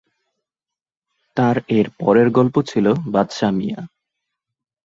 তার 1.37 1.57
এর 1.69 1.87
পরের 1.99 2.27
গল্প 2.29 2.55
ছিল 2.61 2.85
'বাদশা 3.05 3.49
মিঞা'। 3.51 3.85